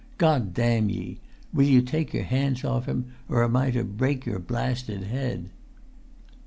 God 0.17 0.55
damn 0.55 0.89
ye! 0.89 1.19
will 1.53 1.67
you 1.67 1.83
take 1.83 2.11
your 2.11 2.23
hands 2.23 2.63
off 2.65 2.87
him, 2.87 3.13
or 3.29 3.43
am 3.43 3.55
I 3.55 3.69
to 3.69 3.83
break 3.83 4.25
your 4.25 4.39
blasted 4.39 5.03
head?" 5.03 5.51